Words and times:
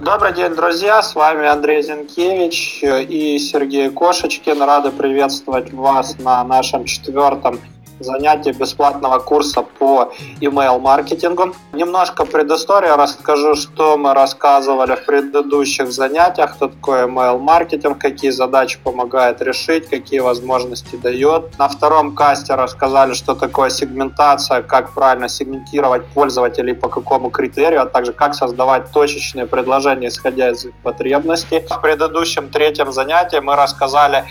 Добрый 0.00 0.32
день, 0.32 0.54
друзья! 0.54 1.02
С 1.02 1.14
вами 1.14 1.46
Андрей 1.46 1.82
Зинкевич 1.82 2.82
и 2.82 3.38
Сергей 3.38 3.90
Кошечкин. 3.90 4.62
Рады 4.62 4.92
приветствовать 4.92 5.74
вас 5.74 6.18
на 6.18 6.42
нашем 6.42 6.86
четвертом 6.86 7.60
занятие 8.00 8.52
бесплатного 8.52 9.18
курса 9.18 9.62
по 9.62 10.12
email-маркетингу. 10.40 11.54
Немножко 11.72 12.24
предыстории 12.24 12.88
расскажу, 12.88 13.54
что 13.54 13.96
мы 13.96 14.14
рассказывали 14.14 14.96
в 14.96 15.04
предыдущих 15.04 15.92
занятиях, 15.92 16.54
что 16.56 16.68
такое 16.68 17.06
email-маркетинг, 17.06 17.98
какие 17.98 18.30
задачи 18.30 18.78
помогает 18.82 19.42
решить, 19.42 19.88
какие 19.88 20.20
возможности 20.20 20.96
дает. 20.96 21.58
На 21.58 21.68
втором 21.68 22.14
касте 22.14 22.54
рассказали, 22.54 23.14
что 23.14 23.34
такое 23.34 23.70
сегментация, 23.70 24.62
как 24.62 24.92
правильно 24.92 25.28
сегментировать 25.28 26.06
пользователей 26.06 26.74
по 26.74 26.88
какому 26.88 27.30
критерию, 27.30 27.82
а 27.82 27.86
также 27.86 28.12
как 28.12 28.34
создавать 28.34 28.90
точечные 28.92 29.46
предложения, 29.46 30.08
исходя 30.08 30.50
из 30.50 30.64
их 30.64 30.74
потребностей. 30.82 31.64
В 31.68 31.80
предыдущем 31.80 32.48
третьем 32.48 32.92
занятии 32.92 33.38
мы 33.40 33.56
рассказали 33.56 34.24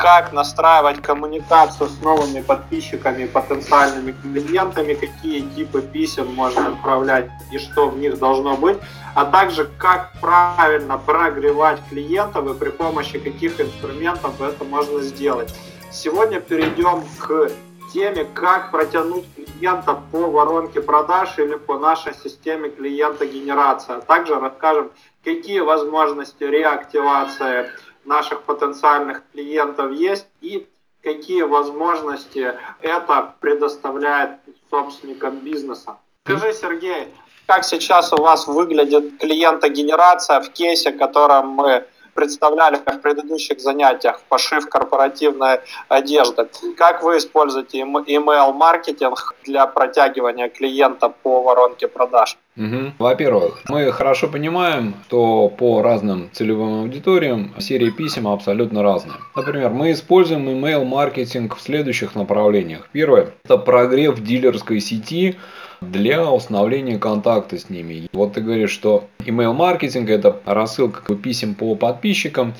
как 0.00 0.32
настраивать 0.32 1.02
коммуникацию 1.02 1.90
с 1.90 2.00
новыми 2.00 2.40
подписчиками, 2.40 3.26
потенциальными 3.26 4.12
клиентами, 4.12 4.94
какие 4.94 5.40
типы 5.40 5.82
писем 5.82 6.34
можно 6.34 6.68
отправлять 6.68 7.28
и 7.52 7.58
что 7.58 7.88
в 7.90 7.98
них 7.98 8.18
должно 8.18 8.56
быть, 8.56 8.78
а 9.14 9.26
также 9.26 9.68
как 9.78 10.12
правильно 10.20 10.96
прогревать 10.96 11.80
клиентов 11.90 12.50
и 12.50 12.58
при 12.58 12.70
помощи 12.70 13.18
каких 13.18 13.60
инструментов 13.60 14.40
это 14.40 14.64
можно 14.64 15.02
сделать. 15.02 15.54
Сегодня 15.90 16.40
перейдем 16.40 17.04
к 17.18 17.50
теме, 17.92 18.24
как 18.24 18.70
протянуть 18.70 19.26
клиента 19.34 20.00
по 20.10 20.30
воронке 20.30 20.80
продаж 20.80 21.38
или 21.38 21.56
по 21.56 21.78
нашей 21.78 22.14
системе 22.14 22.70
клиента 22.70 23.26
генерация. 23.26 23.96
А 23.96 24.00
также 24.00 24.40
расскажем, 24.40 24.92
какие 25.24 25.60
возможности 25.60 26.44
реактивации 26.44 27.68
наших 28.04 28.42
потенциальных 28.42 29.22
клиентов 29.32 29.92
есть 29.92 30.26
и 30.40 30.66
какие 31.02 31.42
возможности 31.42 32.54
это 32.80 33.34
предоставляет 33.40 34.40
собственникам 34.70 35.38
бизнеса. 35.38 35.96
Скажи, 36.24 36.52
Сергей, 36.52 37.08
как 37.46 37.64
сейчас 37.64 38.12
у 38.12 38.16
вас 38.16 38.46
выглядит 38.46 39.18
клиентогенерация 39.18 40.40
в 40.40 40.50
кейсе, 40.50 40.92
которым 40.92 41.48
мы 41.48 41.84
представляли 42.14 42.76
в 42.76 42.98
предыдущих 42.98 43.60
занятиях 43.60 44.22
пошив 44.28 44.68
корпоративной 44.68 45.60
одежды. 45.88 46.48
Как 46.76 47.02
вы 47.02 47.16
используете 47.16 47.80
email-маркетинг 47.80 49.34
для 49.44 49.66
протягивания 49.66 50.48
клиента 50.48 51.08
по 51.08 51.42
воронке 51.42 51.88
продаж? 51.88 52.36
Угу. 52.56 52.92
Во-первых, 52.98 53.62
мы 53.68 53.92
хорошо 53.92 54.28
понимаем, 54.28 54.94
что 55.06 55.48
по 55.48 55.82
разным 55.82 56.28
целевым 56.32 56.80
аудиториям 56.80 57.54
серии 57.58 57.90
писем 57.90 58.26
абсолютно 58.26 58.82
разные. 58.82 59.16
Например, 59.36 59.70
мы 59.70 59.92
используем 59.92 60.48
email-маркетинг 60.48 61.56
в 61.56 61.60
следующих 61.60 62.14
направлениях. 62.14 62.88
Первое– 62.92 63.30
это 63.44 63.56
прогрев 63.56 64.20
дилерской 64.20 64.80
сети 64.80 65.36
для 65.80 66.30
установления 66.30 66.98
контакта 66.98 67.56
с 67.56 67.70
ними. 67.70 68.08
Вот 68.12 68.34
ты 68.34 68.40
говоришь, 68.40 68.70
что 68.72 69.04
email 69.20 69.52
маркетинг 69.52 70.10
это 70.10 70.36
рассылка 70.44 71.14
писем 71.14 71.54
по 71.54 71.74
подписчикам. 71.74 72.54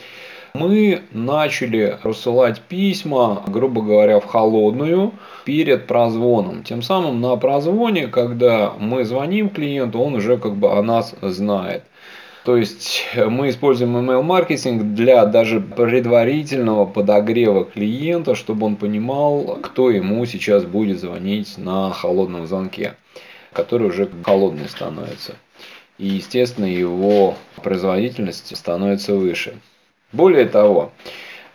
Мы 0.54 1.02
начали 1.12 1.98
рассылать 2.02 2.60
письма, 2.60 3.42
грубо 3.46 3.82
говоря, 3.82 4.20
в 4.20 4.26
холодную 4.26 5.12
перед 5.44 5.86
прозвоном. 5.86 6.64
Тем 6.64 6.82
самым 6.82 7.20
на 7.20 7.36
прозвоне, 7.36 8.08
когда 8.08 8.72
мы 8.78 9.04
звоним 9.04 9.48
клиенту, 9.48 10.00
он 10.00 10.14
уже 10.14 10.36
как 10.38 10.56
бы 10.56 10.72
о 10.72 10.82
нас 10.82 11.14
знает. 11.22 11.84
То 12.44 12.56
есть 12.56 13.04
мы 13.14 13.50
используем 13.50 13.96
email 13.96 14.22
маркетинг 14.22 14.94
для 14.94 15.26
даже 15.26 15.60
предварительного 15.60 16.86
подогрева 16.86 17.64
клиента, 17.64 18.34
чтобы 18.34 18.66
он 18.66 18.76
понимал, 18.76 19.58
кто 19.62 19.91
ему 19.91 20.25
сейчас 20.25 20.64
будет 20.64 21.00
звонить 21.00 21.58
на 21.58 21.91
холодном 21.91 22.46
звонке 22.46 22.94
который 23.52 23.88
уже 23.88 24.08
холодный 24.25 24.69
становится. 24.69 25.36
И, 25.98 26.06
естественно, 26.06 26.66
его 26.66 27.36
производительность 27.62 28.56
становится 28.56 29.14
выше. 29.14 29.58
Более 30.12 30.47
того, 30.47 30.93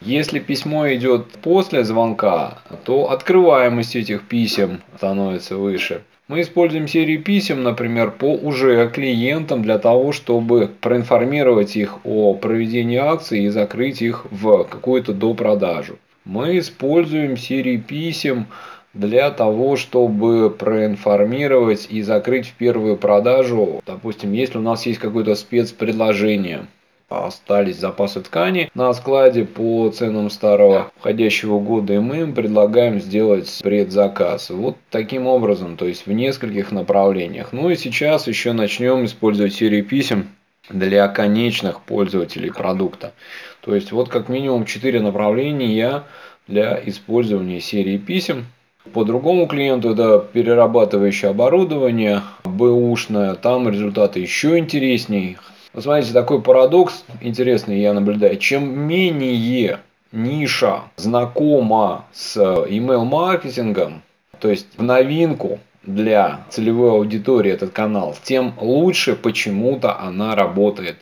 если 0.02 0.40
письмо 0.40 0.88
идет 0.94 1.28
после 1.42 1.84
звонка, 1.84 2.60
то 2.86 3.12
открываемость 3.12 3.96
этих 3.96 4.28
писем 4.28 4.82
становится 4.98 5.58
выше. 5.58 6.04
Мы 6.28 6.42
используем 6.42 6.88
серию 6.88 7.22
писем, 7.22 7.62
например, 7.64 8.12
по 8.12 8.34
уже 8.34 8.90
клиентам 8.90 9.62
для 9.62 9.78
того, 9.78 10.12
чтобы 10.12 10.72
проинформировать 10.82 11.76
их 11.76 12.00
о 12.04 12.34
проведении 12.34 12.98
акции 12.98 13.44
и 13.44 13.50
закрыть 13.50 14.02
их 14.02 14.26
в 14.32 14.64
какую-то 14.64 15.14
допродажу. 15.14 15.98
Мы 16.24 16.58
используем 16.58 17.38
серии 17.38 17.78
писем 17.78 18.48
для 18.96 19.30
того, 19.30 19.76
чтобы 19.76 20.50
проинформировать 20.50 21.88
и 21.92 22.02
закрыть 22.02 22.48
в 22.48 22.54
первую 22.54 22.98
продажу. 22.98 23.82
Допустим, 23.86 24.32
если 24.32 24.58
у 24.58 24.62
нас 24.62 24.86
есть 24.88 25.00
какое-то 25.00 25.36
спецпредложение, 25.36 26.66
остались 27.10 27.78
запасы 27.78 28.22
ткани 28.22 28.70
на 28.74 28.94
складе 28.94 29.46
по 29.46 29.90
ценам 29.90 30.30
старого 30.30 30.92
входящего 31.00 31.60
года, 31.60 31.94
и 31.94 32.00
мы 32.00 32.22
им 32.22 32.34
предлагаем 32.34 33.00
сделать 33.00 33.60
предзаказ. 33.64 34.50
Вот 34.50 34.78
таким 34.90 35.28
образом, 35.28 35.78
то 35.78 35.86
есть 35.86 36.08
в 36.08 36.12
нескольких 36.12 36.72
направлениях. 36.72 37.54
Ну 37.54 37.70
и 37.70 37.76
сейчас 37.76 38.28
еще 38.28 38.54
начнем 38.54 39.06
использовать 39.06 39.54
серию 39.54 39.86
писем 39.86 40.30
для 40.70 41.08
конечных 41.08 41.82
пользователей 41.82 42.52
продукта. 42.52 43.14
То 43.62 43.76
есть 43.76 43.92
вот 43.92 44.10
как 44.10 44.30
минимум 44.30 44.66
4 44.66 45.00
направления 45.00 46.04
для 46.48 46.80
использования 46.86 47.62
серии 47.62 47.98
писем. 47.98 48.46
По 48.94 49.04
другому 49.04 49.48
клиенту 49.48 49.90
это 49.90 50.20
перерабатывающее 50.32 51.32
оборудование, 51.32 52.22
бэушное, 52.44 53.34
там 53.34 53.68
результаты 53.68 54.20
еще 54.20 54.60
интересней. 54.60 55.38
Вот 55.76 55.84
смотрите, 55.84 56.14
такой 56.14 56.42
парадокс 56.42 57.04
интересный 57.20 57.82
я 57.82 57.92
наблюдаю. 57.92 58.38
Чем 58.38 58.80
менее 58.80 59.82
ниша 60.14 60.84
знакома 60.96 62.06
с 62.14 62.38
email-маркетингом, 62.38 64.02
то 64.40 64.50
есть 64.50 64.68
в 64.78 64.84
новинку 64.84 65.60
для 65.84 66.46
целевой 66.50 66.92
аудитории 66.92 67.52
этот 67.52 67.74
канал, 67.74 68.16
тем 68.24 68.54
лучше 68.58 69.18
почему-то 69.18 70.00
она 70.00 70.34
работает. 70.34 70.96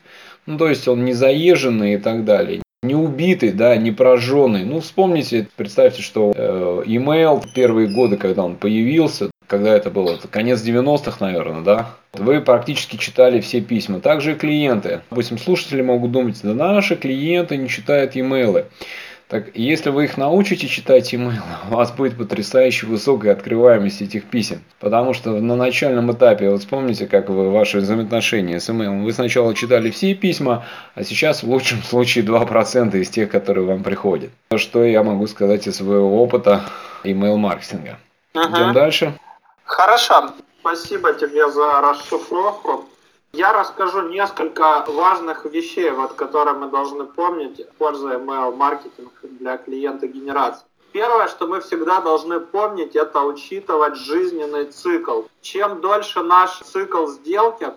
Ну, 0.47 0.57
то 0.57 0.67
есть 0.67 0.87
он 0.87 1.05
не 1.05 1.13
заезженный 1.13 1.93
и 1.93 1.97
так 1.97 2.25
далее 2.25 2.63
не 2.83 2.95
убитый, 2.95 3.51
да, 3.51 3.75
не 3.77 3.91
прожженный. 3.91 4.65
Ну, 4.65 4.81
вспомните, 4.81 5.47
представьте, 5.55 6.01
что 6.01 6.33
э, 6.35 6.83
email 6.85 7.43
первые 7.55 7.87
годы, 7.87 8.17
когда 8.17 8.43
он 8.43 8.55
появился, 8.57 9.31
когда 9.47 9.75
это 9.75 9.89
было, 9.89 10.13
это 10.13 10.27
конец 10.27 10.61
90-х, 10.63 11.17
наверное, 11.19 11.61
да, 11.61 11.89
вы 12.13 12.41
практически 12.41 12.97
читали 12.97 13.41
все 13.41 13.61
письма. 13.61 13.99
Также 13.99 14.33
и 14.33 14.35
клиенты. 14.35 15.01
Допустим, 15.09 15.37
слушатели 15.37 15.81
могут 15.81 16.11
думать, 16.11 16.39
да 16.43 16.53
наши 16.53 16.95
клиенты 16.95 17.57
не 17.57 17.69
читают 17.69 18.15
имейлы. 18.15 18.65
Так, 19.33 19.55
если 19.55 19.89
вы 19.89 20.03
их 20.03 20.17
научите 20.17 20.67
читать 20.67 21.15
имейлы, 21.15 21.41
у 21.71 21.73
вас 21.73 21.91
будет 21.91 22.15
потрясающе 22.17 22.85
высокая 22.85 23.31
открываемость 23.31 24.03
этих 24.03 24.25
писем. 24.25 24.61
Потому 24.79 25.13
что 25.13 25.31
на 25.31 25.55
начальном 25.55 26.11
этапе, 26.11 26.51
вот 26.51 26.59
вспомните, 26.59 27.07
как 27.07 27.29
вы 27.29 27.49
ваши 27.49 27.79
взаимоотношения 27.79 28.59
с 28.59 28.69
имейлом, 28.69 29.03
вы 29.03 29.11
сначала 29.11 29.55
читали 29.55 29.89
все 29.89 30.13
письма, 30.13 30.65
а 30.93 31.03
сейчас 31.03 31.41
в 31.41 31.49
лучшем 31.49 31.81
случае 31.89 32.23
2% 32.25 32.95
из 32.95 33.09
тех, 33.09 33.31
которые 33.31 33.65
вам 33.65 33.81
приходят. 33.81 34.29
Что 34.55 34.83
я 34.83 35.01
могу 35.01 35.25
сказать 35.25 35.65
из 35.65 35.77
своего 35.77 36.21
опыта 36.21 36.61
имейл-маркетинга. 37.03 37.97
Угу. 38.35 38.43
Идем 38.43 38.73
дальше. 38.73 39.13
Хорошо. 39.65 40.29
Спасибо 40.59 41.13
тебе 41.13 41.49
за 41.49 41.81
расшифровку. 41.81 42.85
Я 43.33 43.51
расскажу 43.51 44.09
несколько 44.09 44.85
важных 44.87 45.45
вещей, 45.45 45.89
вот, 45.89 46.13
которые 46.13 46.55
мы 46.55 46.69
должны 46.69 47.05
помнить, 47.05 47.59
используя 47.59 48.19
email-маркетинг 48.19 49.11
для 49.23 49.57
клиента 49.57 50.07
генерации. 50.07 50.65
Первое, 50.91 51.27
что 51.27 51.47
мы 51.47 51.59
всегда 51.59 51.99
должны 52.01 52.39
помнить, 52.39 52.95
это 52.95 53.21
учитывать 53.21 53.95
жизненный 53.95 54.65
цикл. 54.65 55.23
Чем 55.41 55.81
дольше 55.81 56.21
наш 56.21 56.59
цикл 56.59 57.07
сделки, 57.07 57.73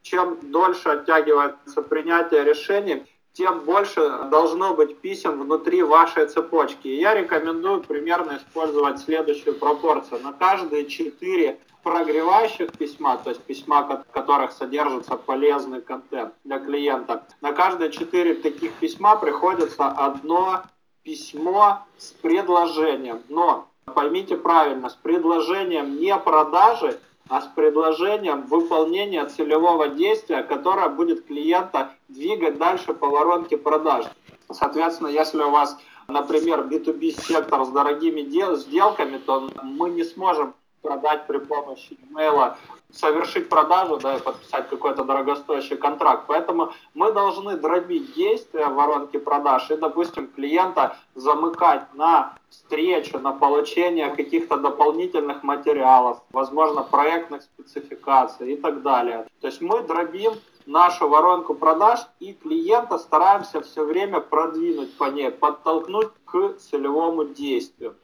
чем 0.00 0.38
дольше 0.50 0.88
оттягивается 0.88 1.82
принятие 1.82 2.42
решений, 2.42 3.06
тем 3.34 3.60
больше 3.60 4.08
должно 4.30 4.74
быть 4.74 4.98
писем 4.98 5.40
внутри 5.40 5.82
вашей 5.82 6.26
цепочки. 6.26 6.88
Я 6.88 7.14
рекомендую 7.14 7.82
примерно 7.82 8.38
использовать 8.38 9.00
следующую 9.00 9.56
пропорцию. 9.56 10.20
На 10.22 10.32
каждые 10.32 10.86
4 10.86 11.58
прогревающих 11.82 12.72
письма, 12.72 13.18
то 13.18 13.30
есть 13.30 13.42
письма, 13.42 13.82
в 13.82 14.12
которых 14.12 14.52
содержится 14.52 15.16
полезный 15.16 15.82
контент 15.82 16.32
для 16.44 16.58
клиента, 16.58 17.26
на 17.42 17.52
каждые 17.52 17.90
четыре 17.90 18.34
таких 18.34 18.72
письма 18.74 19.16
приходится 19.16 19.88
одно 19.88 20.62
письмо 21.02 21.80
с 21.98 22.12
предложением. 22.12 23.20
Но 23.28 23.68
поймите 23.84 24.36
правильно, 24.36 24.88
с 24.88 24.94
предложением 24.94 25.96
не 25.98 26.16
продажи, 26.16 26.98
а 27.28 27.40
с 27.40 27.46
предложением 27.46 28.42
выполнения 28.42 29.24
целевого 29.26 29.88
действия, 29.88 30.42
которое 30.42 30.88
будет 30.88 31.26
клиента 31.26 31.92
двигать 32.08 32.58
дальше 32.58 32.92
по 32.92 33.08
воронке 33.08 33.56
продаж. 33.56 34.06
Соответственно, 34.50 35.08
если 35.08 35.38
у 35.38 35.50
вас, 35.50 35.76
например, 36.06 36.60
B2B 36.60 37.20
сектор 37.20 37.64
с 37.64 37.68
дорогими 37.68 38.22
сделками, 38.56 39.18
то 39.18 39.50
мы 39.62 39.90
не 39.90 40.04
сможем 40.04 40.54
продать 40.84 41.26
при 41.26 41.38
помощи 41.38 41.98
имейла, 42.10 42.56
совершить 42.92 43.48
продажу, 43.48 43.96
да, 43.96 44.16
и 44.16 44.20
подписать 44.20 44.68
какой-то 44.68 45.02
дорогостоящий 45.02 45.76
контракт. 45.76 46.24
Поэтому 46.28 46.72
мы 46.92 47.10
должны 47.12 47.56
дробить 47.56 48.14
действия 48.14 48.66
в 48.66 48.74
воронке 48.74 49.18
продаж 49.18 49.70
и, 49.70 49.76
допустим, 49.76 50.28
клиента 50.28 50.96
замыкать 51.14 51.92
на 51.94 52.34
встречу, 52.50 53.18
на 53.18 53.32
получение 53.32 54.10
каких-то 54.10 54.58
дополнительных 54.58 55.42
материалов, 55.42 56.18
возможно, 56.30 56.82
проектных 56.82 57.42
спецификаций 57.42 58.52
и 58.52 58.56
так 58.56 58.82
далее. 58.82 59.26
То 59.40 59.48
есть 59.48 59.62
мы 59.62 59.80
дробим 59.82 60.34
нашу 60.66 61.08
воронку 61.08 61.54
продаж 61.54 62.00
и 62.20 62.34
клиента 62.34 62.98
стараемся 62.98 63.60
все 63.60 63.84
время 63.84 64.20
продвинуть 64.20 64.96
по 64.98 65.04
ней, 65.04 65.30
подтолкнуть 65.30 66.10
к 66.26 66.54
целевому 66.58 67.24
действию. 67.24 67.96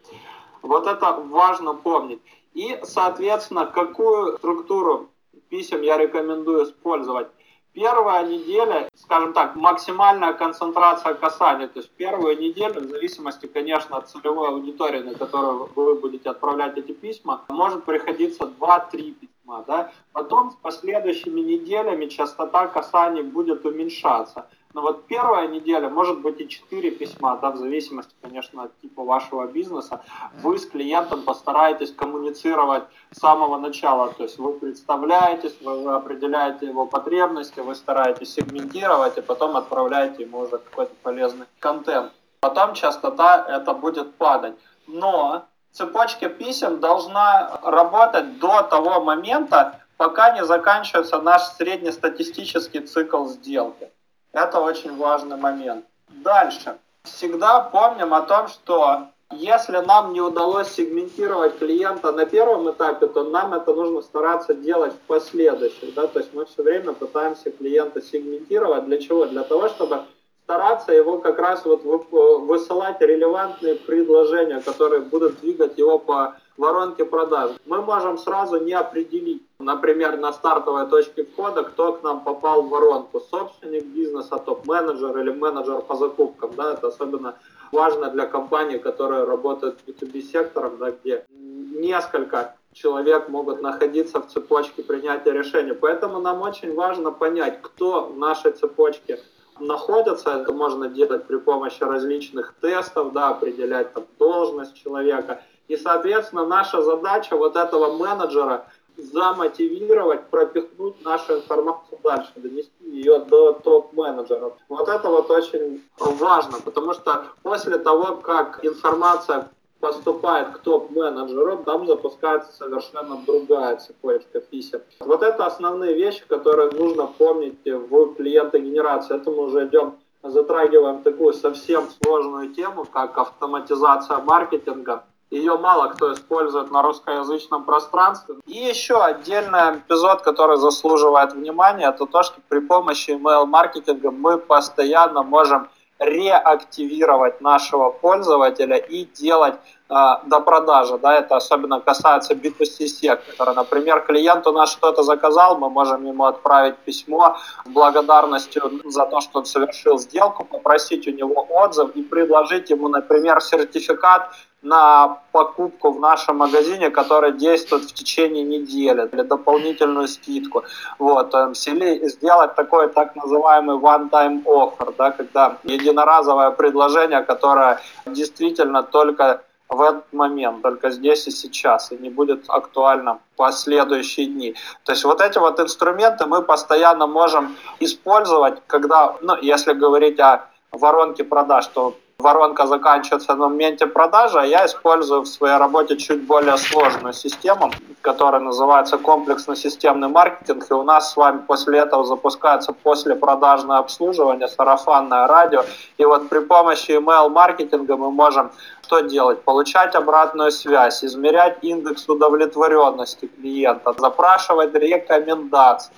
Вот 0.62 0.86
это 0.86 1.12
важно 1.12 1.74
помнить. 1.74 2.20
И, 2.54 2.78
соответственно, 2.82 3.66
какую 3.66 4.36
структуру 4.38 5.10
писем 5.48 5.82
я 5.82 5.96
рекомендую 5.98 6.64
использовать? 6.64 7.28
Первая 7.72 8.26
неделя, 8.26 8.88
скажем 8.94 9.32
так, 9.32 9.54
максимальная 9.54 10.32
концентрация 10.32 11.14
касаний. 11.14 11.68
То 11.68 11.78
есть 11.78 11.90
первую 11.92 12.36
неделю, 12.36 12.80
в 12.80 12.88
зависимости, 12.88 13.46
конечно, 13.46 13.96
от 13.98 14.08
целевой 14.08 14.48
аудитории, 14.48 15.02
на 15.02 15.14
которую 15.14 15.68
вы 15.76 15.94
будете 15.94 16.30
отправлять 16.30 16.76
эти 16.76 16.90
письма, 16.90 17.44
может 17.48 17.84
приходиться 17.84 18.52
2-3 18.58 19.12
письма. 19.12 19.64
Да? 19.68 19.92
Потом 20.12 20.50
с 20.50 20.54
последующими 20.56 21.40
неделями 21.40 22.06
частота 22.06 22.66
касаний 22.66 23.22
будет 23.22 23.64
уменьшаться. 23.64 24.48
Но 24.72 24.82
вот 24.82 25.06
первая 25.06 25.48
неделя, 25.48 25.88
может 25.88 26.20
быть 26.20 26.40
и 26.40 26.48
4 26.48 26.92
письма, 26.92 27.36
да, 27.42 27.50
в 27.50 27.56
зависимости, 27.56 28.14
конечно, 28.22 28.64
от 28.64 28.80
типа 28.80 29.02
вашего 29.02 29.46
бизнеса, 29.46 30.00
вы 30.42 30.58
с 30.58 30.66
клиентом 30.66 31.22
постараетесь 31.22 31.92
коммуницировать 31.92 32.84
с 33.10 33.18
самого 33.18 33.56
начала. 33.56 34.12
То 34.12 34.22
есть 34.22 34.38
вы 34.38 34.52
представляетесь, 34.52 35.56
вы 35.60 35.92
определяете 35.92 36.66
его 36.66 36.86
потребности, 36.86 37.58
вы 37.58 37.74
стараетесь 37.74 38.34
сегментировать 38.34 39.18
и 39.18 39.22
потом 39.22 39.56
отправляете 39.56 40.22
ему 40.22 40.38
уже 40.38 40.58
какой-то 40.58 40.94
полезный 41.02 41.46
контент. 41.58 42.12
Потом 42.40 42.74
частота 42.74 43.44
это 43.48 43.74
будет 43.74 44.14
падать. 44.14 44.54
Но 44.86 45.46
цепочка 45.72 46.28
писем 46.28 46.78
должна 46.78 47.58
работать 47.64 48.38
до 48.38 48.62
того 48.62 49.00
момента, 49.00 49.80
пока 49.96 50.30
не 50.30 50.44
заканчивается 50.44 51.20
наш 51.20 51.42
среднестатистический 51.42 52.80
цикл 52.80 53.26
сделки. 53.26 53.90
Это 54.32 54.60
очень 54.60 54.96
важный 54.96 55.36
момент. 55.36 55.84
Дальше. 56.08 56.78
Всегда 57.02 57.60
помним 57.60 58.14
о 58.14 58.22
том, 58.22 58.48
что 58.48 59.08
если 59.32 59.78
нам 59.78 60.12
не 60.12 60.20
удалось 60.20 60.72
сегментировать 60.72 61.58
клиента 61.58 62.12
на 62.12 62.26
первом 62.26 62.70
этапе, 62.70 63.06
то 63.06 63.24
нам 63.24 63.54
это 63.54 63.72
нужно 63.72 64.02
стараться 64.02 64.54
делать 64.54 64.92
в 64.92 65.06
последующих. 65.06 65.94
Да? 65.94 66.06
То 66.06 66.18
есть 66.18 66.34
мы 66.34 66.44
все 66.44 66.62
время 66.62 66.92
пытаемся 66.92 67.50
клиента 67.50 68.02
сегментировать. 68.02 68.86
Для 68.86 68.98
чего? 68.98 69.26
Для 69.26 69.44
того, 69.44 69.68
чтобы 69.68 70.04
стараться 70.44 70.92
его 70.92 71.18
как 71.18 71.38
раз 71.38 71.64
вот 71.64 71.84
высылать 71.84 73.00
релевантные 73.00 73.76
предложения, 73.76 74.60
которые 74.60 75.00
будут 75.00 75.40
двигать 75.40 75.78
его 75.78 75.98
по 75.98 76.34
воронке 76.56 77.04
продаж. 77.04 77.52
Мы 77.66 77.82
можем 77.82 78.18
сразу 78.18 78.58
не 78.58 78.72
определить, 78.72 79.42
например, 79.60 80.16
на 80.18 80.32
стартовой 80.32 80.86
точке 80.86 81.24
входа, 81.24 81.62
кто 81.62 81.92
к 81.92 82.02
нам 82.02 82.20
попал 82.20 82.62
в 82.62 82.68
воронку, 82.68 83.20
собственник 83.20 83.84
бизнеса, 83.86 84.38
топ-менеджер 84.38 85.16
или 85.18 85.30
менеджер 85.30 85.82
по 85.82 85.94
закупкам. 85.94 86.52
Да, 86.56 86.72
это 86.72 86.88
особенно 86.88 87.36
важно 87.72 88.10
для 88.10 88.26
компаний, 88.26 88.78
которые 88.78 89.24
работают 89.24 89.78
в 89.80 89.88
B2B 89.88 90.22
сектором, 90.22 90.78
да, 90.78 90.90
где 90.90 91.24
несколько 91.30 92.56
человек 92.72 93.28
могут 93.28 93.62
находиться 93.62 94.20
в 94.20 94.28
цепочке 94.28 94.82
принятия 94.82 95.32
решений. 95.32 95.72
Поэтому 95.72 96.20
нам 96.20 96.42
очень 96.42 96.74
важно 96.74 97.10
понять, 97.10 97.60
кто 97.62 98.04
в 98.04 98.18
нашей 98.18 98.52
цепочке 98.52 99.20
находятся. 99.58 100.30
Это 100.30 100.52
можно 100.52 100.88
делать 100.88 101.26
при 101.26 101.36
помощи 101.36 101.82
различных 101.82 102.54
тестов, 102.60 103.12
да, 103.12 103.30
определять 103.30 103.92
там 103.92 104.04
должность 104.18 104.74
человека. 104.74 105.42
И, 105.68 105.76
соответственно, 105.76 106.46
наша 106.46 106.82
задача 106.82 107.36
вот 107.36 107.56
этого 107.56 107.96
менеджера 107.96 108.66
замотивировать, 109.00 110.26
пропихнуть 110.28 111.04
нашу 111.04 111.36
информацию 111.36 111.98
дальше, 112.02 112.32
донести 112.36 112.70
ее 112.84 113.18
до 113.20 113.52
топ-менеджеров. 113.52 114.54
Вот 114.68 114.88
это 114.88 115.08
вот 115.08 115.30
очень 115.30 115.82
важно, 115.98 116.58
потому 116.64 116.94
что 116.94 117.24
после 117.42 117.78
того, 117.78 118.16
как 118.16 118.64
информация 118.64 119.50
поступает 119.80 120.50
к 120.50 120.58
топ-менеджеру, 120.58 121.62
там 121.64 121.86
запускается 121.86 122.52
совершенно 122.52 123.16
другая 123.26 123.76
цепочка 123.76 124.40
писем. 124.40 124.80
Вот 125.00 125.22
это 125.22 125.46
основные 125.46 125.94
вещи, 125.94 126.22
которые 126.28 126.70
нужно 126.70 127.06
помнить 127.06 127.64
в 127.64 128.14
клиентогенерации. 128.14 129.16
Это 129.16 129.30
мы 129.30 129.46
уже 129.46 129.66
идем 129.66 129.94
затрагиваем 130.22 131.02
такую 131.02 131.32
совсем 131.32 131.88
сложную 132.02 132.52
тему, 132.52 132.84
как 132.84 133.16
автоматизация 133.16 134.18
маркетинга. 134.18 135.04
Ее 135.30 135.56
мало 135.56 135.88
кто 135.88 136.12
использует 136.12 136.72
на 136.72 136.82
русскоязычном 136.82 137.64
пространстве. 137.64 138.36
И 138.46 138.58
еще 138.58 139.00
отдельный 139.00 139.78
эпизод, 139.78 140.22
который 140.22 140.56
заслуживает 140.56 141.32
внимания, 141.32 141.88
это 141.88 142.06
то, 142.06 142.22
что 142.24 142.40
при 142.48 142.58
помощи 142.58 143.10
email-маркетинга 143.10 144.10
мы 144.10 144.38
постоянно 144.38 145.22
можем 145.22 145.68
реактивировать 146.00 147.42
нашего 147.42 147.90
пользователя 147.90 148.76
и 148.76 149.04
делать 149.04 149.54
э, 149.90 149.94
до 150.24 150.40
продажи. 150.40 150.96
Да, 150.98 151.18
это 151.18 151.36
особенно 151.36 151.78
касается 151.80 152.32
B2C 152.32 152.86
сектора. 152.86 153.52
Например, 153.52 154.00
клиент 154.00 154.46
у 154.46 154.52
нас 154.52 154.72
что-то 154.72 155.02
заказал, 155.02 155.58
мы 155.58 155.68
можем 155.68 156.06
ему 156.06 156.24
отправить 156.24 156.78
письмо 156.78 157.36
благодарностью 157.66 158.80
за 158.86 159.04
то, 159.06 159.20
что 159.20 159.40
он 159.40 159.44
совершил 159.44 159.98
сделку, 159.98 160.44
попросить 160.44 161.06
у 161.06 161.10
него 161.10 161.46
отзыв 161.50 161.90
и 161.94 162.02
предложить 162.02 162.70
ему, 162.70 162.88
например, 162.88 163.42
сертификат 163.42 164.30
на 164.62 165.18
покупку 165.32 165.90
в 165.90 166.00
нашем 166.00 166.38
магазине, 166.38 166.90
который 166.90 167.32
действует 167.32 167.84
в 167.84 167.92
течение 167.94 168.44
недели, 168.44 169.08
или 169.12 169.22
дополнительную 169.22 170.08
скидку. 170.08 170.64
Вот, 170.98 171.34
или 171.34 172.08
сделать 172.08 172.54
такой 172.54 172.88
так 172.88 173.16
называемый 173.16 173.76
one-time 173.76 174.44
offer, 174.44 174.94
да, 174.98 175.10
когда 175.10 175.58
единоразовое 175.64 176.50
предложение, 176.50 177.22
которое 177.22 177.80
действительно 178.06 178.82
только 178.82 179.42
в 179.68 179.80
этот 179.80 180.12
момент, 180.12 180.62
только 180.62 180.90
здесь 180.90 181.28
и 181.28 181.30
сейчас, 181.30 181.92
и 181.92 181.96
не 181.96 182.10
будет 182.10 182.44
актуально 182.48 183.20
последующие 183.36 184.26
дни. 184.26 184.54
То 184.84 184.92
есть 184.92 185.04
вот 185.04 185.20
эти 185.20 185.38
вот 185.38 185.60
инструменты 185.60 186.26
мы 186.26 186.42
постоянно 186.42 187.06
можем 187.06 187.56
использовать, 187.78 188.60
когда, 188.66 189.16
ну, 189.22 189.36
если 189.40 189.72
говорить 189.72 190.18
о 190.18 190.48
воронке 190.72 191.22
продаж, 191.22 191.68
то 191.68 191.94
воронка 192.20 192.66
заканчивается 192.66 193.34
на 193.34 193.48
моменте 193.48 193.86
продажи, 193.86 194.38
а 194.38 194.46
я 194.46 194.66
использую 194.66 195.22
в 195.22 195.26
своей 195.26 195.56
работе 195.58 195.96
чуть 195.96 196.26
более 196.26 196.56
сложную 196.56 197.12
систему, 197.12 197.70
которая 198.00 198.40
называется 198.40 198.98
комплексно-системный 198.98 200.08
маркетинг, 200.08 200.66
и 200.70 200.74
у 200.74 200.82
нас 200.82 201.12
с 201.12 201.16
вами 201.16 201.42
после 201.46 201.78
этого 201.80 202.04
запускается 202.04 202.72
послепродажное 202.72 203.78
обслуживание, 203.78 204.48
сарафанное 204.48 205.26
радио, 205.26 205.64
и 205.98 206.04
вот 206.04 206.28
при 206.28 206.40
помощи 206.40 206.92
email-маркетинга 206.92 207.96
мы 207.96 208.10
можем 208.10 208.50
что 208.90 209.00
делать? 209.02 209.44
Получать 209.44 209.94
обратную 209.94 210.50
связь, 210.50 211.04
измерять 211.04 211.58
индекс 211.62 212.08
удовлетворенности 212.08 213.26
клиента, 213.26 213.94
запрашивать 213.96 214.74
рекомендации, 214.74 215.92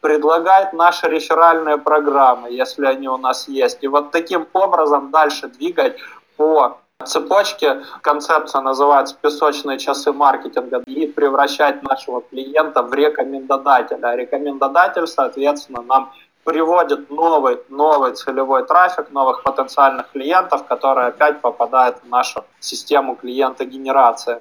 предлагать 0.00 0.72
наши 0.72 1.08
реферальные 1.08 1.78
программы, 1.78 2.50
если 2.50 2.86
они 2.86 3.08
у 3.08 3.16
нас 3.16 3.48
есть. 3.48 3.78
И 3.82 3.88
вот 3.88 4.10
таким 4.10 4.46
образом 4.52 5.10
дальше 5.10 5.48
двигать 5.48 5.96
по 6.36 6.78
цепочке. 7.04 7.82
Концепция 8.02 8.60
называется 8.62 9.16
«Песочные 9.20 9.78
часы 9.78 10.12
маркетинга» 10.12 10.82
и 10.86 11.06
превращать 11.06 11.82
нашего 11.82 12.22
клиента 12.22 12.82
в 12.82 12.92
рекомендодателя. 12.92 14.08
А 14.08 14.16
рекомендодатель, 14.16 15.06
соответственно, 15.06 15.82
нам 15.82 16.12
приводит 16.44 17.10
новый, 17.10 17.58
новый 17.68 18.12
целевой 18.12 18.66
трафик, 18.66 19.10
новых 19.10 19.42
потенциальных 19.42 20.10
клиентов, 20.10 20.64
которые 20.66 21.08
опять 21.08 21.40
попадают 21.40 21.98
в 22.02 22.08
нашу 22.08 22.44
систему 22.60 23.16
клиента 23.16 23.64
генерации. 23.64 24.40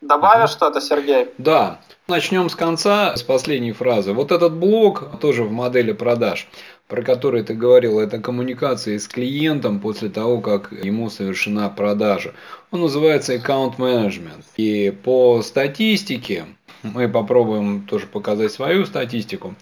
Добавишь 0.00 0.50
что-то, 0.50 0.80
Сергей? 0.80 1.28
Да. 1.36 1.80
Начнем 2.08 2.48
с 2.48 2.56
конца, 2.56 3.16
с 3.16 3.22
последней 3.22 3.72
фразы. 3.72 4.12
Вот 4.12 4.32
этот 4.32 4.54
блок 4.54 5.20
тоже 5.20 5.44
в 5.44 5.52
модели 5.52 5.92
продаж, 5.92 6.48
про 6.88 7.02
который 7.02 7.42
ты 7.42 7.54
говорил, 7.54 8.00
это 8.00 8.18
коммуникация 8.18 8.98
с 8.98 9.06
клиентом 9.06 9.78
после 9.78 10.08
того, 10.08 10.40
как 10.40 10.72
ему 10.72 11.10
совершена 11.10 11.68
продажа. 11.68 12.34
Он 12.70 12.80
называется 12.80 13.34
аккаунт 13.34 13.78
менеджмент. 13.78 14.44
И 14.56 14.90
по 15.04 15.42
статистике 15.42 16.46
мы 16.82 17.08
попробуем 17.08 17.86
тоже 17.86 18.06
показать 18.06 18.52
свою 18.52 18.86
статистику. 18.86 19.54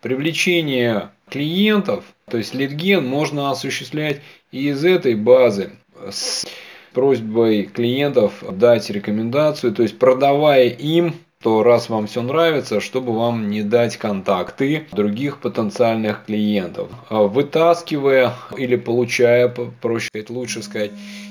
Привлечение 0.00 1.10
клиентов, 1.28 2.04
то 2.30 2.38
есть 2.38 2.54
лидген, 2.54 3.06
можно 3.06 3.50
осуществлять 3.50 4.20
и 4.52 4.68
из 4.68 4.84
этой 4.84 5.16
базы 5.16 5.72
с 6.10 6.46
просьбой 6.92 7.64
клиентов 7.64 8.44
дать 8.50 8.90
рекомендацию, 8.90 9.72
то 9.72 9.82
есть 9.82 9.98
продавая 9.98 10.68
им 10.68 11.14
то 11.42 11.62
раз 11.62 11.88
вам 11.88 12.06
все 12.06 12.20
нравится, 12.20 12.80
чтобы 12.80 13.14
вам 13.14 13.48
не 13.48 13.62
дать 13.62 13.96
контакты 13.96 14.86
других 14.92 15.40
потенциальных 15.40 16.26
клиентов. 16.26 16.90
А 17.08 17.22
вытаскивая 17.22 18.34
или 18.58 18.76
получая, 18.76 19.48
проще 19.48 20.08
сказать, 20.08 20.28
лучше 20.28 20.62
сказать, 20.62 20.90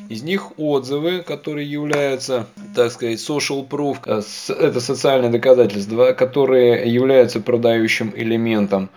из 0.09 0.23
них 0.23 0.57
отзывы, 0.57 1.21
которые 1.21 1.69
являются, 1.69 2.47
так 2.75 2.91
сказать, 2.91 3.19
social 3.19 3.67
proof, 3.69 3.97
э, 4.07 4.21
это 4.59 4.81
социальное 4.81 5.29
доказательство, 5.29 6.13
которые 6.13 6.91
являются 6.91 7.39
продающим 7.39 8.11
элементом. 8.15 8.89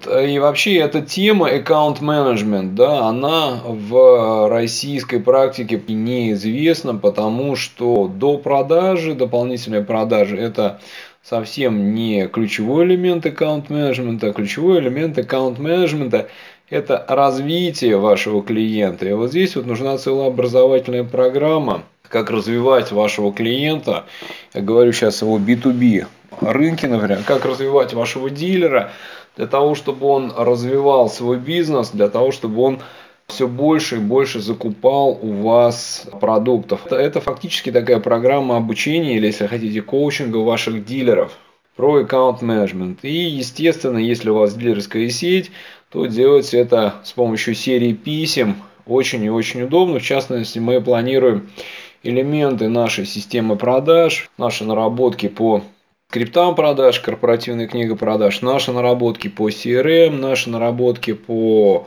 И 0.00 0.38
вообще 0.40 0.76
эта 0.78 1.00
тема 1.00 1.48
аккаунт 1.48 2.00
менеджмент, 2.00 2.74
да, 2.74 3.06
она 3.06 3.60
в 3.64 4.48
российской 4.48 5.20
практике 5.20 5.80
неизвестна, 5.86 6.96
потому 6.96 7.54
что 7.54 8.08
до 8.08 8.36
продажи, 8.38 9.14
дополнительной 9.14 9.84
продажи, 9.84 10.36
это 10.36 10.80
совсем 11.22 11.94
не 11.94 12.26
ключевой 12.26 12.84
элемент 12.84 13.24
аккаунт 13.26 13.70
менеджмента. 13.70 14.32
Ключевой 14.32 14.80
элемент 14.80 15.18
аккаунт 15.18 15.60
менеджмента– 15.60 16.28
это 16.68 17.04
развитие 17.08 17.96
вашего 17.96 18.42
клиента. 18.42 19.08
И 19.08 19.12
вот 19.12 19.30
здесь 19.30 19.54
вот 19.54 19.66
нужна 19.66 19.98
целая 19.98 20.28
образовательная 20.28 21.04
программа, 21.04 21.84
как 22.08 22.30
развивать 22.30 22.90
вашего 22.90 23.32
клиента. 23.32 24.04
Я 24.52 24.62
говорю 24.62 24.92
сейчас 24.92 25.22
о 25.22 25.38
B2B 25.38 26.06
рынке, 26.40 26.88
например, 26.88 27.20
как 27.24 27.44
развивать 27.44 27.92
вашего 27.94 28.30
дилера– 28.30 28.90
для 29.36 29.46
того, 29.46 29.74
чтобы 29.74 30.06
он 30.06 30.32
развивал 30.36 31.08
свой 31.08 31.38
бизнес, 31.38 31.90
для 31.90 32.08
того, 32.08 32.32
чтобы 32.32 32.62
он 32.62 32.80
все 33.26 33.48
больше 33.48 33.96
и 33.96 34.00
больше 34.00 34.40
закупал 34.40 35.18
у 35.20 35.32
вас 35.42 36.06
продуктов. 36.20 36.86
Это 36.92 37.20
фактически 37.20 37.72
такая 37.72 37.98
программа 37.98 38.56
обучения 38.56 39.16
или, 39.16 39.26
если 39.26 39.46
хотите, 39.46 39.80
коучинга 39.80 40.38
ваших 40.38 40.84
дилеров 40.84 41.32
про 41.76 42.02
аккаунт 42.02 42.42
менеджмент. 42.42 42.98
И, 43.02 43.10
естественно, 43.10 43.98
если 43.98 44.30
у 44.30 44.34
вас 44.34 44.54
дилерская 44.54 45.08
сеть, 45.08 45.50
то 45.90 46.06
делать 46.06 46.52
это 46.52 46.96
с 47.04 47.12
помощью 47.12 47.54
серии 47.54 47.92
писем 47.92 48.56
очень 48.86 49.24
и 49.24 49.30
очень 49.30 49.62
удобно. 49.62 49.98
В 49.98 50.02
частности, 50.02 50.58
мы 50.58 50.80
планируем 50.80 51.48
элементы 52.02 52.68
нашей 52.68 53.06
системы 53.06 53.56
продаж, 53.56 54.28
наши 54.36 54.64
наработки 54.64 55.28
по 55.28 55.62
скриптам 56.12 56.54
продаж, 56.54 57.00
корпоративная 57.00 57.66
книга 57.66 57.96
продаж, 57.96 58.42
наши 58.42 58.70
наработки 58.70 59.28
по 59.28 59.48
CRM, 59.48 60.10
наши 60.10 60.50
наработки 60.50 61.14
по 61.14 61.86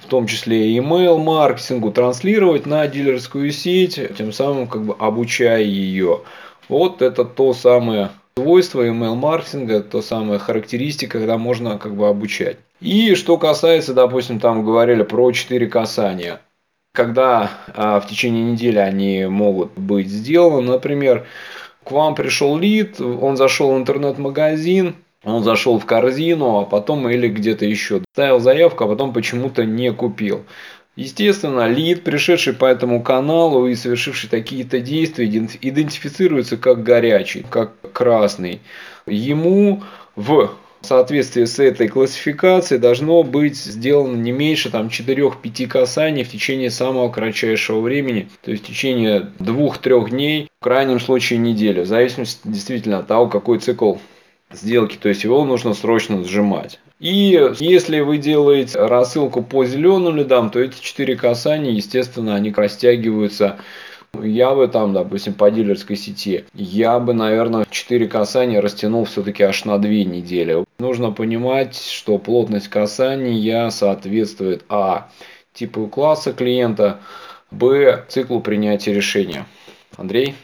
в 0.00 0.06
том 0.06 0.26
числе 0.26 0.74
email 0.74 1.18
маркетингу, 1.18 1.92
транслировать 1.92 2.64
на 2.64 2.86
дилерскую 2.88 3.52
сеть, 3.52 4.00
тем 4.16 4.32
самым 4.32 4.68
как 4.68 4.84
бы 4.84 4.96
обучая 4.98 5.64
ее. 5.64 6.22
Вот 6.70 7.02
это 7.02 7.26
то 7.26 7.52
самое 7.52 8.08
свойство 8.38 8.86
email 8.86 9.16
маркетинга, 9.16 9.82
то 9.82 10.00
самая 10.00 10.38
характеристика, 10.38 11.18
когда 11.18 11.36
можно 11.36 11.76
как 11.76 11.94
бы 11.94 12.08
обучать. 12.08 12.56
И 12.80 13.14
что 13.14 13.36
касается, 13.36 13.92
допустим, 13.92 14.40
там 14.40 14.64
говорили 14.64 15.02
про 15.02 15.30
4 15.30 15.66
касания. 15.66 16.40
Когда 16.94 17.50
а, 17.74 18.00
в 18.00 18.06
течение 18.06 18.44
недели 18.44 18.78
они 18.78 19.26
могут 19.26 19.72
быть 19.76 20.08
сделаны, 20.08 20.72
например, 20.72 21.26
к 21.84 21.90
вам 21.90 22.14
пришел 22.14 22.56
лид, 22.56 23.00
он 23.00 23.36
зашел 23.36 23.74
в 23.74 23.78
интернет-магазин, 23.78 24.96
он 25.24 25.44
зашел 25.44 25.78
в 25.78 25.86
корзину, 25.86 26.60
а 26.60 26.64
потом 26.64 27.08
или 27.08 27.28
где-то 27.28 27.64
еще 27.64 28.02
ставил 28.12 28.40
заявку, 28.40 28.84
а 28.84 28.88
потом 28.88 29.12
почему-то 29.12 29.64
не 29.64 29.92
купил. 29.92 30.44
Естественно, 30.94 31.68
лид, 31.68 32.04
пришедший 32.04 32.52
по 32.52 32.66
этому 32.66 33.02
каналу 33.02 33.66
и 33.66 33.74
совершивший 33.74 34.28
такие-то 34.28 34.80
действия, 34.80 35.26
идентифицируется 35.26 36.58
как 36.58 36.82
горячий, 36.82 37.46
как 37.48 37.72
красный. 37.92 38.60
Ему 39.06 39.82
в 40.16 40.50
в 40.82 40.86
соответствии 40.86 41.44
с 41.44 41.58
этой 41.58 41.88
классификацией 41.88 42.80
должно 42.80 43.22
быть 43.22 43.56
сделано 43.56 44.16
не 44.16 44.32
меньше 44.32 44.70
там 44.70 44.88
4-5 44.88 45.66
касаний 45.66 46.24
в 46.24 46.30
течение 46.30 46.70
самого 46.70 47.08
кратчайшего 47.08 47.80
времени, 47.80 48.28
то 48.42 48.50
есть 48.50 48.64
в 48.64 48.66
течение 48.66 49.30
2-3 49.38 50.10
дней, 50.10 50.48
в 50.60 50.64
крайнем 50.64 51.00
случае 51.00 51.38
недели, 51.38 51.80
в 51.80 51.86
зависимости 51.86 52.40
действительно 52.44 52.98
от 52.98 53.06
того, 53.06 53.28
какой 53.28 53.58
цикл 53.58 53.94
сделки, 54.52 54.98
то 55.00 55.08
есть 55.08 55.24
его 55.24 55.44
нужно 55.44 55.74
срочно 55.74 56.22
сжимать. 56.24 56.78
И 57.00 57.50
если 57.58 57.98
вы 58.00 58.18
делаете 58.18 58.78
рассылку 58.78 59.42
по 59.42 59.64
зеленым 59.64 60.16
лидам, 60.16 60.50
то 60.50 60.60
эти 60.60 60.80
4 60.80 61.16
касания, 61.16 61.72
естественно, 61.72 62.36
они 62.36 62.52
растягиваются 62.52 63.58
я 64.20 64.54
бы 64.54 64.68
там, 64.68 64.92
допустим, 64.92 65.34
по 65.34 65.50
дилерской 65.50 65.96
сети, 65.96 66.44
я 66.54 66.98
бы, 66.98 67.14
наверное, 67.14 67.66
4 67.68 68.06
касания 68.08 68.60
растянул 68.60 69.04
все-таки 69.04 69.42
аж 69.42 69.64
на 69.64 69.78
2 69.78 69.90
недели. 69.90 70.64
Нужно 70.78 71.12
понимать, 71.12 71.76
что 71.76 72.18
плотность 72.18 72.68
касания 72.68 73.70
соответствует 73.70 74.64
а. 74.68 75.08
типу 75.54 75.86
класса 75.86 76.32
клиента, 76.32 77.00
б. 77.50 78.04
циклу 78.08 78.40
принятия 78.40 78.92
решения. 78.92 79.46
Андрей? 79.96 80.34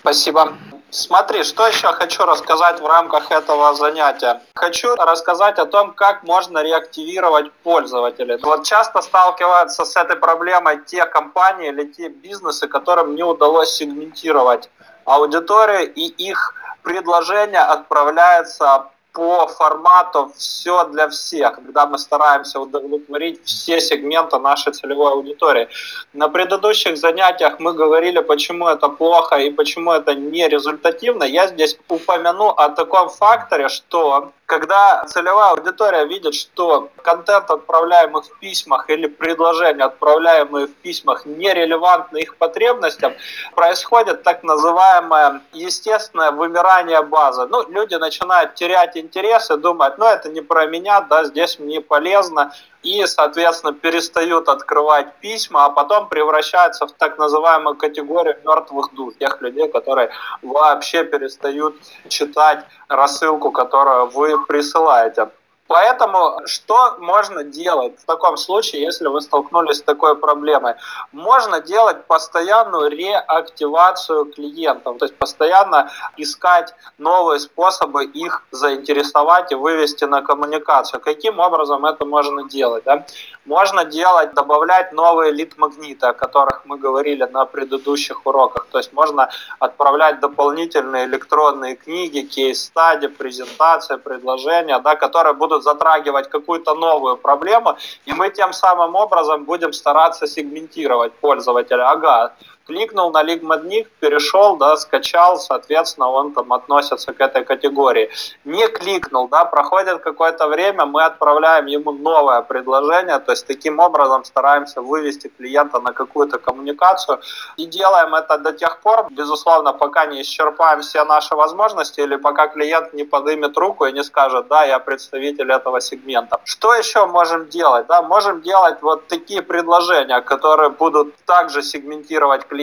Спасибо. 0.00 0.52
Смотри, 0.90 1.42
что 1.42 1.66
еще 1.66 1.88
хочу 1.88 2.24
рассказать 2.24 2.80
в 2.80 2.86
рамках 2.86 3.30
этого 3.30 3.74
занятия. 3.74 4.40
Хочу 4.54 4.94
рассказать 4.94 5.58
о 5.58 5.66
том, 5.66 5.92
как 5.92 6.22
можно 6.22 6.62
реактивировать 6.62 7.52
пользователей. 7.52 8.38
Вот 8.42 8.64
часто 8.64 9.02
сталкиваются 9.02 9.84
с 9.84 9.96
этой 9.96 10.16
проблемой 10.16 10.80
те 10.86 11.04
компании 11.04 11.68
или 11.68 11.84
те 11.84 12.08
бизнесы, 12.08 12.68
которым 12.68 13.14
не 13.16 13.24
удалось 13.24 13.72
сегментировать 13.72 14.70
аудиторию, 15.04 15.92
и 15.92 16.06
их 16.06 16.54
предложение 16.82 17.62
отправляется 17.62 18.86
по 19.16 19.46
формату 19.46 20.30
все 20.36 20.84
для 20.84 21.08
всех, 21.08 21.54
когда 21.54 21.86
мы 21.86 21.98
стараемся 21.98 22.60
удовлетворить 22.60 23.40
все 23.44 23.80
сегменты 23.80 24.38
нашей 24.38 24.72
целевой 24.74 25.12
аудитории. 25.12 25.68
На 26.12 26.28
предыдущих 26.28 26.98
занятиях 26.98 27.58
мы 27.58 27.72
говорили, 27.72 28.20
почему 28.20 28.68
это 28.68 28.88
плохо 28.88 29.36
и 29.36 29.50
почему 29.50 29.92
это 29.92 30.14
не 30.14 30.48
результативно. 30.48 31.24
Я 31.24 31.46
здесь 31.46 31.78
упомяну 31.88 32.48
о 32.48 32.68
таком 32.68 33.08
факторе, 33.08 33.68
что 33.68 34.32
когда 34.46 35.04
целевая 35.06 35.50
аудитория 35.50 36.04
видит, 36.06 36.34
что 36.34 36.88
контент, 37.02 37.50
отправляемый 37.50 38.22
в 38.22 38.38
письмах 38.38 38.88
или 38.88 39.08
предложения, 39.08 39.84
отправляемые 39.84 40.68
в 40.68 40.74
письмах, 40.74 41.26
нерелевантны 41.26 42.18
их 42.18 42.36
потребностям, 42.36 43.12
происходит 43.54 44.22
так 44.22 44.44
называемое 44.44 45.42
естественное 45.52 46.30
вымирание 46.30 47.02
базы. 47.02 47.46
Ну, 47.46 47.68
люди 47.68 47.96
начинают 47.96 48.54
терять 48.54 48.96
интерес 48.96 49.50
и 49.50 49.56
думать, 49.56 49.98
ну, 49.98 50.06
это 50.06 50.28
не 50.28 50.40
про 50.40 50.66
меня, 50.66 51.00
да, 51.00 51.24
здесь 51.24 51.58
мне 51.58 51.80
полезно, 51.80 52.52
и, 52.86 53.04
соответственно, 53.06 53.72
перестают 53.72 54.48
открывать 54.48 55.16
письма, 55.20 55.64
а 55.64 55.70
потом 55.70 56.08
превращаются 56.08 56.86
в 56.86 56.92
так 56.92 57.18
называемую 57.18 57.74
категорию 57.74 58.36
мертвых 58.44 58.94
душ, 58.94 59.14
тех 59.18 59.42
людей, 59.42 59.68
которые 59.68 60.10
вообще 60.42 61.04
перестают 61.04 61.74
читать 62.08 62.64
рассылку, 62.88 63.50
которую 63.50 64.06
вы 64.10 64.46
присылаете. 64.46 65.28
Поэтому 65.68 66.40
что 66.46 66.96
можно 66.98 67.44
делать 67.44 67.98
в 68.00 68.04
таком 68.04 68.36
случае, 68.36 68.82
если 68.82 69.08
вы 69.08 69.20
столкнулись 69.20 69.78
с 69.78 69.82
такой 69.82 70.16
проблемой? 70.16 70.74
Можно 71.12 71.60
делать 71.60 72.04
постоянную 72.06 72.90
реактивацию 72.90 74.26
клиентов, 74.26 74.98
то 74.98 75.04
есть 75.06 75.16
постоянно 75.16 75.90
искать 76.16 76.74
новые 76.98 77.40
способы 77.40 78.04
их 78.04 78.42
заинтересовать 78.50 79.52
и 79.52 79.54
вывести 79.54 80.04
на 80.04 80.22
коммуникацию. 80.22 81.00
Каким 81.00 81.40
образом 81.40 81.84
это 81.84 82.04
можно 82.04 82.48
делать? 82.48 82.84
Да? 82.84 83.04
Можно 83.44 83.84
делать, 83.84 84.34
добавлять 84.34 84.92
новые 84.92 85.32
лид-магниты, 85.32 86.06
о 86.06 86.12
которых 86.12 86.62
мы 86.64 86.78
говорили 86.78 87.24
на 87.24 87.44
предыдущих 87.44 88.26
уроках. 88.26 88.66
То 88.70 88.78
есть 88.78 88.92
можно 88.92 89.28
отправлять 89.58 90.20
дополнительные 90.20 91.06
электронные 91.06 91.76
книги, 91.76 92.20
кейс-стади, 92.20 93.08
презентации, 93.08 93.96
предложения, 93.96 94.78
да, 94.80 94.96
которые 94.96 95.34
будут 95.34 95.55
будут 95.56 95.64
затрагивать 95.64 96.28
какую-то 96.28 96.74
новую 96.74 97.16
проблему, 97.16 97.76
и 98.08 98.12
мы 98.12 98.30
тем 98.30 98.52
самым 98.52 98.94
образом 98.94 99.44
будем 99.44 99.72
стараться 99.72 100.26
сегментировать 100.26 101.12
пользователя. 101.20 101.90
Ага, 101.90 102.32
кликнул 102.66 103.12
на 103.12 103.22
лигмодник, 103.22 103.88
перешел, 104.00 104.56
да, 104.56 104.76
скачал, 104.76 105.38
соответственно, 105.38 106.08
он 106.08 106.32
там 106.32 106.52
относится 106.52 107.12
к 107.12 107.20
этой 107.20 107.44
категории. 107.44 108.10
Не 108.44 108.68
кликнул, 108.68 109.28
да, 109.28 109.44
проходит 109.44 110.00
какое-то 110.00 110.48
время, 110.48 110.84
мы 110.86 111.04
отправляем 111.04 111.66
ему 111.66 111.92
новое 111.92 112.42
предложение, 112.42 113.18
то 113.18 113.32
есть 113.32 113.46
таким 113.46 113.78
образом 113.78 114.24
стараемся 114.24 114.82
вывести 114.82 115.28
клиента 115.28 115.80
на 115.80 115.92
какую-то 115.92 116.38
коммуникацию 116.38 117.20
и 117.56 117.66
делаем 117.66 118.14
это 118.14 118.38
до 118.38 118.52
тех 118.52 118.80
пор, 118.80 119.06
безусловно, 119.10 119.72
пока 119.72 120.06
не 120.06 120.22
исчерпаем 120.22 120.80
все 120.80 121.04
наши 121.04 121.34
возможности 121.34 122.00
или 122.00 122.16
пока 122.16 122.48
клиент 122.48 122.92
не 122.94 123.04
поднимет 123.04 123.56
руку 123.58 123.86
и 123.86 123.92
не 123.92 124.04
скажет, 124.04 124.48
да, 124.48 124.64
я 124.64 124.78
представитель 124.78 125.52
этого 125.52 125.80
сегмента. 125.80 126.40
Что 126.44 126.74
еще 126.74 127.06
можем 127.06 127.48
делать? 127.48 127.86
Да, 127.86 128.02
можем 128.02 128.42
делать 128.42 128.82
вот 128.82 129.06
такие 129.08 129.42
предложения, 129.42 130.20
которые 130.20 130.70
будут 130.70 131.14
также 131.26 131.62
сегментировать 131.62 132.46
клиента, 132.46 132.55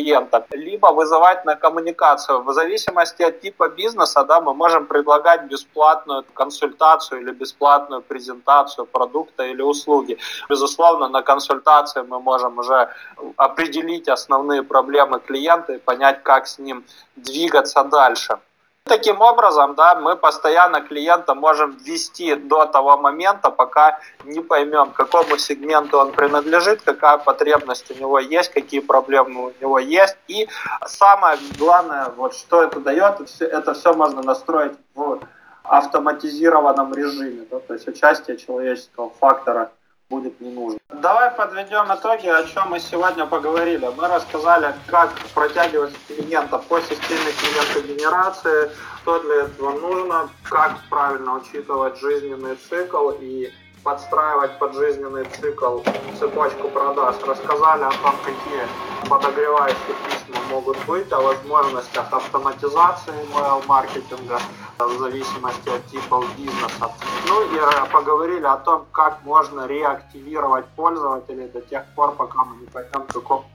либо 0.51 0.87
вызывать 0.87 1.45
на 1.45 1.55
коммуникацию. 1.55 2.43
В 2.43 2.53
зависимости 2.53 3.23
от 3.23 3.41
типа 3.41 3.69
бизнеса, 3.69 4.23
да, 4.23 4.41
мы 4.41 4.53
можем 4.53 4.85
предлагать 4.85 5.43
бесплатную 5.43 6.23
консультацию 6.33 7.21
или 7.21 7.31
бесплатную 7.31 8.01
презентацию 8.01 8.85
продукта 8.85 9.43
или 9.43 9.61
услуги. 9.61 10.17
Безусловно, 10.49 11.07
на 11.09 11.21
консультации 11.21 12.01
мы 12.01 12.19
можем 12.19 12.57
уже 12.59 12.89
определить 13.37 14.09
основные 14.09 14.63
проблемы 14.63 15.19
клиента 15.19 15.73
и 15.73 15.77
понять, 15.77 16.23
как 16.23 16.47
с 16.47 16.59
ним 16.59 16.83
двигаться 17.15 17.83
дальше. 17.83 18.37
Таким 18.85 19.21
образом, 19.21 19.75
да, 19.75 19.95
мы 19.95 20.17
постоянно 20.17 20.81
клиента 20.81 21.35
можем 21.35 21.77
вести 21.77 22.35
до 22.35 22.65
того 22.65 22.97
момента, 22.97 23.49
пока 23.49 23.99
не 24.25 24.41
поймем, 24.41 24.91
какому 24.91 25.37
сегменту 25.37 25.97
он 25.97 26.11
принадлежит, 26.11 26.81
какая 26.81 27.17
потребность 27.17 27.89
у 27.91 27.93
него 27.93 28.19
есть, 28.19 28.51
какие 28.51 28.81
проблемы 28.81 29.45
у 29.45 29.53
него 29.61 29.79
есть. 29.79 30.17
И 30.27 30.49
самое 30.85 31.37
главное, 31.57 32.09
вот 32.17 32.35
что 32.35 32.61
это 32.61 32.81
дает, 32.81 33.21
это 33.39 33.73
все 33.73 33.93
можно 33.93 34.21
настроить 34.21 34.73
в 34.95 35.19
автоматизированном 35.63 36.93
режиме, 36.93 37.47
да, 37.49 37.59
то 37.59 37.73
есть 37.73 37.87
участие 37.87 38.35
человеческого 38.37 39.11
фактора– 39.11 39.71
будет 40.09 40.39
не 40.41 40.51
нужно. 40.51 40.79
Давай 40.89 41.31
подведем 41.31 41.93
итоги, 41.93 42.27
о 42.27 42.43
чем 42.45 42.69
мы 42.69 42.79
сегодня 42.79 43.25
поговорили. 43.25 43.89
Мы 43.97 44.07
рассказали, 44.07 44.73
как 44.87 45.13
протягивать 45.33 45.93
клиента 46.07 46.59
по 46.59 46.79
системе 46.81 47.31
клиентогенерации, 47.41 48.71
что 49.01 49.19
для 49.19 49.43
этого 49.43 49.71
нужно, 49.79 50.29
как 50.43 50.77
правильно 50.89 51.35
учитывать 51.35 51.97
жизненный 51.97 52.55
цикл 52.69 53.09
и 53.19 53.51
подстраивать 53.83 54.57
под 54.59 54.73
жизненный 54.73 55.25
цикл 55.25 55.79
цепочку 56.19 56.69
продаж. 56.69 57.15
Рассказали 57.27 57.83
о 57.83 57.91
том, 57.91 58.15
какие 58.23 58.67
подогревающие 59.09 59.95
письма 60.05 60.41
могут 60.49 60.77
быть, 60.85 61.11
о 61.11 61.21
возможностях 61.21 62.11
автоматизации 62.11 63.13
email-маркетинга 63.29 64.39
в 64.79 64.97
зависимости 64.99 65.69
от 65.69 65.85
типов 65.87 66.25
бизнеса. 66.37 66.91
Ну 67.27 67.41
и 67.53 67.57
э, 67.57 67.85
поговорили 67.91 68.45
о 68.45 68.57
том, 68.57 68.85
как 68.91 69.23
можно 69.23 69.67
реактивировать 69.67 70.65
пользователей 70.75 71.47
до 71.47 71.61
тех 71.61 71.83
пор, 71.95 72.13
пока 72.15 72.43
мы 72.45 72.57
не 72.57 72.67
поймем, 72.67 73.05
к 73.07 73.13
какому 73.13 73.45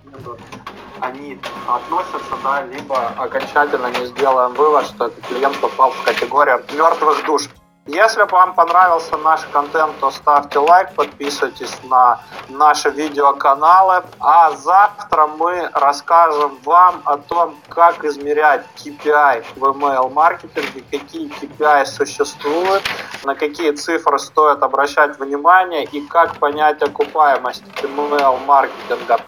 они 1.00 1.38
относятся, 1.66 2.36
да, 2.42 2.62
либо 2.62 3.08
окончательно 3.16 3.90
не 3.90 4.06
сделаем 4.06 4.52
вывод, 4.54 4.84
что 4.86 5.06
этот 5.06 5.24
клиент 5.26 5.58
попал 5.60 5.90
в 5.90 6.02
категорию 6.02 6.62
мертвых 6.72 7.24
душ. 7.24 7.48
Если 7.88 8.22
вам 8.24 8.52
понравился 8.52 9.16
наш 9.16 9.40
контент, 9.50 9.98
то 9.98 10.10
ставьте 10.10 10.58
лайк, 10.58 10.94
подписывайтесь 10.94 11.72
на 11.84 12.20
наши 12.50 12.90
видеоканалы. 12.90 14.02
А 14.20 14.50
завтра 14.50 15.26
мы 15.26 15.70
расскажем 15.72 16.58
вам 16.64 17.00
о 17.06 17.16
том, 17.16 17.56
как 17.70 18.04
измерять 18.04 18.66
KPI 18.76 19.42
в 19.56 19.64
email 19.64 20.12
маркетинге, 20.12 20.84
какие 20.90 21.30
KPI 21.30 21.86
существуют, 21.86 22.82
на 23.24 23.34
какие 23.34 23.70
цифры 23.70 24.18
стоит 24.18 24.62
обращать 24.62 25.18
внимание 25.18 25.84
и 25.84 26.02
как 26.02 26.36
понять 26.36 26.82
окупаемость 26.82 27.64
email 27.82 28.38
маркетинга. 28.44 29.18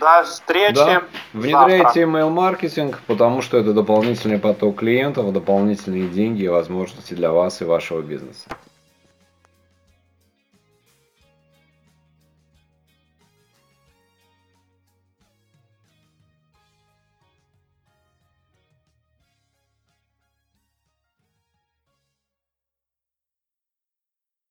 До 0.00 0.24
встречи. 0.24 0.74
Да. 0.74 1.02
Внедряйте 1.34 2.02
email-маркетинг, 2.02 3.00
потому 3.06 3.42
что 3.42 3.58
это 3.58 3.74
дополнительный 3.74 4.38
поток 4.38 4.78
клиентов, 4.78 5.30
дополнительные 5.32 6.08
деньги 6.08 6.44
и 6.44 6.48
возможности 6.48 7.12
для 7.12 7.30
вас 7.30 7.60
и 7.60 7.64
вашего 7.64 8.00
бизнеса. 8.00 8.48